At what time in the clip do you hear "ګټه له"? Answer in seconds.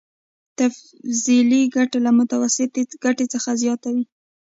1.75-2.11